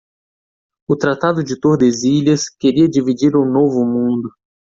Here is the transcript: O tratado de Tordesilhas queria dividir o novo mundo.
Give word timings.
O 0.87 0.95
tratado 0.95 1.43
de 1.43 1.59
Tordesilhas 1.59 2.49
queria 2.49 2.89
dividir 2.89 3.35
o 3.35 3.45
novo 3.45 3.85
mundo. 3.85 4.31